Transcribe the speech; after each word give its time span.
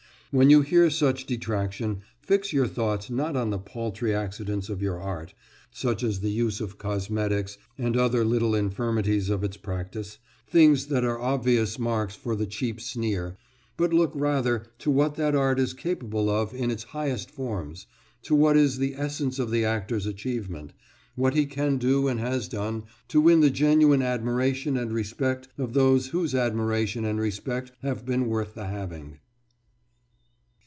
When 0.33 0.49
you 0.49 0.61
hear 0.61 0.89
such 0.89 1.25
detraction, 1.25 2.03
fix 2.21 2.53
your 2.53 2.65
thoughts 2.65 3.09
not 3.09 3.35
on 3.35 3.49
the 3.49 3.59
paltry 3.59 4.13
accidents 4.15 4.69
of 4.69 4.81
your 4.81 4.97
art, 4.97 5.33
such 5.71 6.03
as 6.03 6.21
the 6.21 6.31
use 6.31 6.61
of 6.61 6.77
cosmetics 6.77 7.57
and 7.77 7.97
other 7.97 8.23
little 8.23 8.55
infirmities 8.55 9.29
of 9.29 9.43
its 9.43 9.57
practice, 9.57 10.19
things 10.47 10.85
that 10.85 11.03
are 11.03 11.19
obvious 11.19 11.77
marks 11.77 12.15
for 12.15 12.33
the 12.37 12.45
cheap 12.45 12.79
sneer, 12.79 13.35
but 13.75 13.91
look 13.91 14.13
rather 14.15 14.63
to 14.79 14.89
what 14.89 15.15
that 15.15 15.35
art 15.35 15.59
is 15.59 15.73
capable 15.73 16.29
of 16.29 16.53
in 16.53 16.71
its 16.71 16.83
highest 16.95 17.29
forms, 17.29 17.85
to 18.23 18.33
what 18.33 18.55
is 18.55 18.77
the 18.77 18.95
essence 18.95 19.37
of 19.37 19.51
the 19.51 19.65
actor's 19.65 20.05
achievement, 20.05 20.71
what 21.17 21.33
he 21.33 21.45
can 21.45 21.75
do 21.77 22.07
and 22.07 22.21
has 22.21 22.47
done 22.47 22.83
to 23.09 23.19
win 23.19 23.41
the 23.41 23.49
genuine 23.49 24.01
admiration 24.01 24.77
and 24.77 24.93
respect 24.93 25.49
of 25.57 25.73
those 25.73 26.07
whose 26.07 26.33
admiration 26.33 27.03
and 27.03 27.19
respect 27.19 27.73
have 27.81 28.05
been 28.05 28.27
worth 28.27 28.55
the 28.55 28.67
having. 28.67 29.17